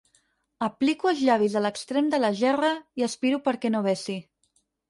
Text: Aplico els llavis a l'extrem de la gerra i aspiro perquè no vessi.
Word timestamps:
Aplico 0.67 1.11
els 1.11 1.21
llavis 1.27 1.57
a 1.59 1.63
l'extrem 1.65 2.09
de 2.15 2.21
la 2.23 2.33
gerra 2.41 2.73
i 3.03 3.07
aspiro 3.11 3.43
perquè 3.49 3.73
no 3.77 3.87
vessi. 3.91 4.21